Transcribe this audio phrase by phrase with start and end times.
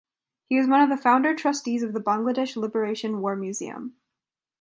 [0.49, 3.97] He is one of the founder trustees of the Bangladesh Liberation War Museum.